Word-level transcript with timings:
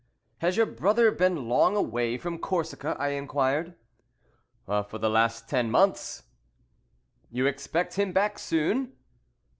"Has 0.39 0.57
your 0.57 0.65
brother 0.65 1.11
been 1.11 1.47
long 1.47 1.75
away 1.75 2.17
from 2.17 2.39
Corsica?" 2.39 2.95
I 2.97 3.09
inquired. 3.09 3.75
"For 4.65 4.97
the 4.97 5.11
last 5.11 5.47
ten 5.47 5.69
months." 5.69 6.23
"You 7.29 7.45
expect 7.45 7.99
him 7.99 8.11
back 8.11 8.39
soon?" 8.39 8.93